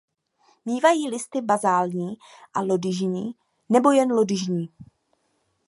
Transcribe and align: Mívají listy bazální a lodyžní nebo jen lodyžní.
Mívají 0.65 1.09
listy 1.09 1.41
bazální 1.41 2.13
a 2.53 2.61
lodyžní 2.61 3.31
nebo 3.69 3.91
jen 3.91 4.11
lodyžní. 4.11 4.69